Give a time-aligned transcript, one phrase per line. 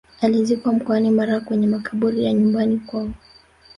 [0.21, 3.11] alizikwa mkoani mara kwenye makaburi ya nyumbani kwao